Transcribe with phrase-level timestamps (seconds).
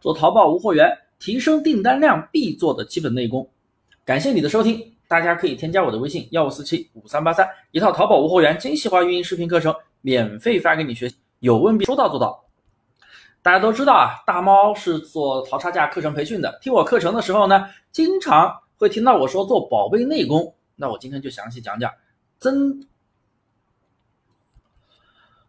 [0.00, 3.48] 做淘宝无货源，提升订单量必做的基本内功。
[4.04, 12.44] 感谢你的收听，大家可以添加我的微信幺五四七五三八三，一套淘宝无货源精细化运营视频课程，免费发给你学习，有问必说到做到。
[13.42, 20.54] 大家都知道啊，大猫是做淘差价课程培训的，听我课程的时候呢，经常会听到我说做宝贝内功。
[20.76, 21.92] 那我今天就详细讲讲，
[22.38, 22.86] 针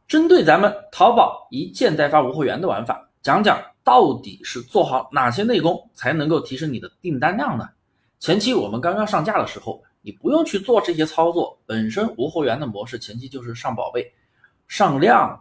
[0.07, 3.09] 针对咱们淘宝一件代发无货源的玩法。
[3.21, 3.61] 讲讲
[3.91, 7.67] 到底是做好哪些内功才能够提升你的订单量呢？
[8.21, 14.09] 前期我们刚刚上架的时候，你不用去做这些操作，本身无货源的模式前期就是上宝贝、
[14.65, 15.37] 上量、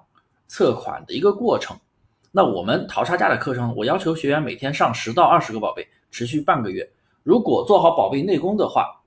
[0.49, 1.79] 测款的一个过程。
[2.33, 6.85] 那我们淘差价的课程，我要求学员每天上十到二十个宝贝，持续半个月。
[7.23, 9.01] 如果做好宝贝内功的话，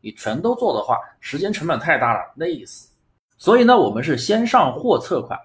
[0.00, 2.88] 你全都做的话，时间成本太大了，累死。
[3.36, 5.38] 所以呢，我们是先上货测款。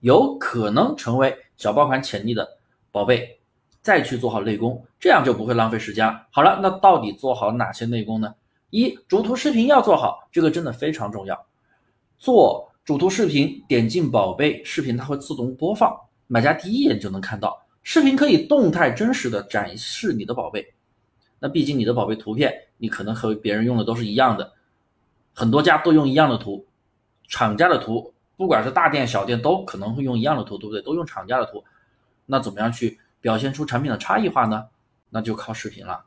[0.00, 2.48] 有可能成为小爆款潜力的
[2.90, 3.38] 宝贝，
[3.82, 6.26] 再去做好内功，这样就不会浪费时间了。
[6.30, 8.34] 好了，那到底做好哪些内功呢？
[8.70, 11.46] 一主图视频要做好，这个真的非常重要。
[12.18, 15.94] 做主图视频，点进宝贝视频，它会自动播放，
[16.26, 17.62] 买家第一眼就能看到。
[17.82, 20.74] 视频可以动态真实的展示你的宝贝。
[21.38, 24.52] 那毕竟你的宝贝图片，你可能和别人用的都是一样的，
[25.32, 26.66] 很多家都用一样的图，
[27.28, 28.12] 厂家的图。
[28.36, 30.82] 不管是大店小店，都可能会用一样的图，对不对？
[30.82, 31.64] 都用厂家的图，
[32.30, 34.66] 那怎么样去表现出产品的差异化呢？
[35.08, 36.04] 那就靠视频了。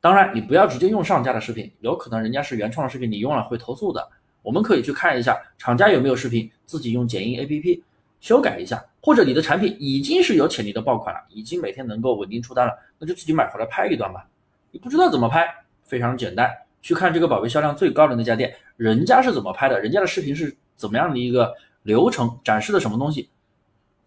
[0.00, 4.10] 当然，你不要直接用上架的视频，有可能人家是原创的视频，你用了会投诉的。
[4.42, 7.80] 我们可以去看一下厂家有没有视频，自己用剪映 APP
[8.20, 14.26] 修改一下，或者你的产品已经是有潜力的爆款了，已经每天能够稳定出单了，那就自己买回来拍一段吧。
[14.72, 15.48] 你不知道怎么拍，
[15.84, 20.56] 非常简单，去看这个宝贝销量最高的那家店，人家是怎么拍的，人家的视频是。
[20.74, 21.54] 怎么样的一个
[21.84, 23.28] 流程展示的什么东西，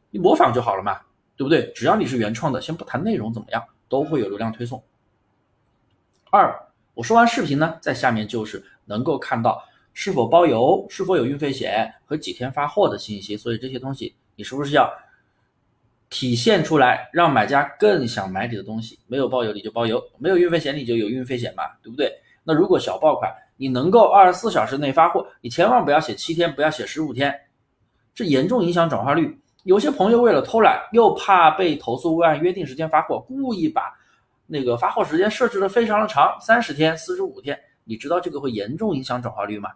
[0.09, 0.99] 你模仿就好了嘛，
[1.35, 1.71] 对不对？
[1.75, 4.83] 只要你是原创的，先不谈内容怎么样，都会有流量推送。
[6.31, 6.53] 二，
[6.93, 9.63] 我说完视频呢，在下面就是能够看到
[9.93, 13.35] 是否包邮、是否有运费险和几天发货的信息。
[13.37, 14.91] 所以这些东西你是不是要
[16.09, 18.99] 体现出来，让买家更想买你的东西？
[19.07, 22.11] 没有包邮你就包邮，没有运费险你就有运费险嘛，对不对？
[22.43, 23.33] 那如果小爆款。
[23.57, 27.33] 你能够二十四小时内发货，你千万不要写七天，不要写十五天，
[28.13, 29.39] 这严重影响转化率。
[29.65, 33.91] 有些朋友为了偷懒，又怕被投诉，未按约定时间发货，故意把
[34.45, 37.59] 那个发货时间设置的非常的长，三十天、四十五天。
[37.83, 39.71] 你知道这个会严重影响转化率吗？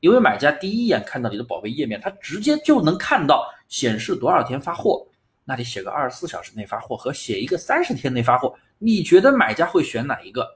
[0.00, 5.06] 因为买家第一眼看到你的宝贝页面，他直接就能看到显示多少天发货。
[5.44, 10.48] 那你写个二十四小时内发货和写一个三十天内发货，你觉得买家会选哪一个？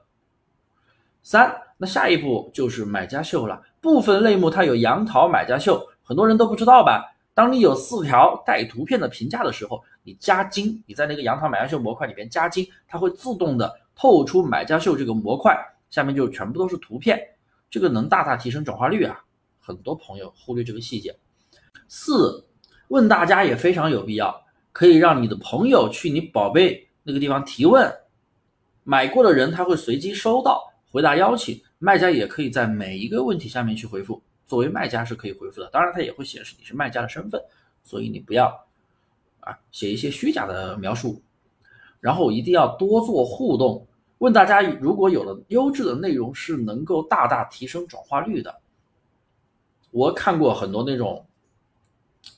[1.21, 3.61] 三，那下一步就是买家秀了。
[3.79, 7.14] 部分类目它有杨桃买家秀，很多人都不知道吧？
[7.35, 15.53] 当你有四条带图片的评价的时候，你加精，你在那个杨桃买家秀模块里边加精，它会自动的透出买家秀这个模块，
[15.89, 17.19] 下面就全部都是图片，
[17.69, 19.21] 这个能大大提升转化率啊！
[19.59, 21.13] 很多朋友忽略这个细节。
[21.89, 22.45] 四，
[22.87, 27.93] 问大家也非常有必要，可以让你的朋友去你宝贝那个地方提问，
[28.85, 30.71] 买过的人他会随机收到。
[30.89, 34.21] 回答邀请，卖家也可以在每一个问题下面去回复。
[34.45, 37.41] 作为卖家是可以回复的，当然它也会显示你是卖家的身份，
[37.83, 38.47] 所以你不要
[39.39, 41.21] 啊写一些虚假的描述。
[41.99, 43.87] 然后一定要多做互动，
[44.19, 48.55] 问大家如果有了优质的内容是能够大大提升转化率的。
[49.89, 51.25] 我看过很多那种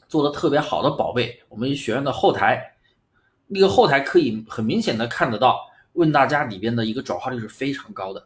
[0.08, 2.74] 做的特别好的宝贝，我们学院的后台
[3.46, 5.60] 那个后台可以很明显的看得到，
[5.94, 8.26] 问大家里边的一个转化率是非常高的。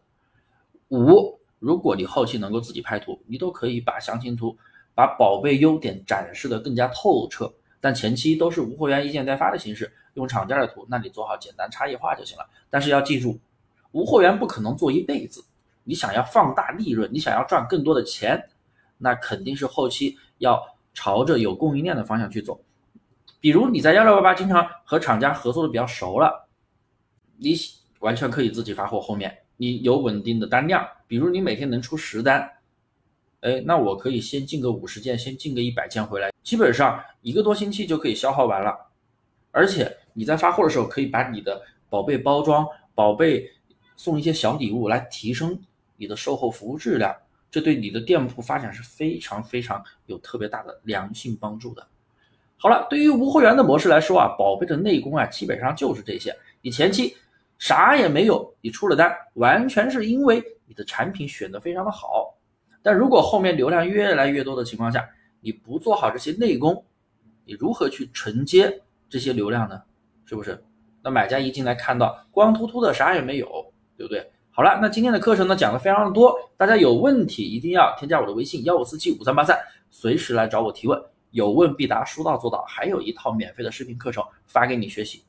[0.89, 4.57] 五，如果你后期能够自己拍图，你都可以把详情图、
[4.95, 7.53] 把宝贝优点展示的更加透彻。
[7.79, 12.49] 但前期都是无货源一件代发的形式，用厂家的图，那你做好简单差异化就行了。
[12.67, 13.39] 但是要记住，
[13.91, 15.45] 无货源不可能做一辈子。
[15.83, 18.49] 你想要放大利润，你想要赚更多的钱，
[18.97, 20.59] 那肯定是后期要
[20.95, 22.59] 朝着有供应链的方向去走。
[23.39, 26.47] 比如你在幺六八八经常和厂家合作的比较熟了，
[27.37, 27.55] 你
[27.99, 29.40] 完全可以自己发货后面。
[29.61, 32.51] 你有稳定的单量，比如你每天能出十单，
[33.41, 38.75] 哎，那我可以先进个五十件，先进个一百件回来，基本上一个多星期就可以消耗完了。
[39.51, 41.61] 而且你在发货的时候，可以把你的
[41.91, 43.47] 宝贝包装、宝贝
[43.95, 45.61] 送一些小礼物来提升
[45.95, 47.15] 你的售后服务质量，
[47.51, 51.85] 这对你的店铺发展是非常非常有特别大的良性帮助的。
[52.57, 57.15] 好了，对于无货源的模式来说啊，宝贝的内功啊，基本上就是这些，你前期。
[57.61, 62.35] 啥也没有，你出了单，完全是因为你的产品选的非常的好。
[62.81, 65.07] 但如果后面流量越来越多的情况下，
[65.41, 66.83] 你不做好这些内功，
[67.45, 69.79] 你如何去承接这些流量呢？
[70.25, 70.59] 是不是？
[71.03, 73.47] 那买家一进来看到光秃秃的啥也没有，
[73.95, 74.27] 对不对？
[74.49, 79.55] 好了，那今天的课程呢讲的非常的多，大家有问题一定要添加我的微信幺五四七五三八三，
[79.91, 80.99] 随时来找我提问，
[81.29, 85.23] 有问必答，说到做到，还有一套免费的视频课程发给你学习。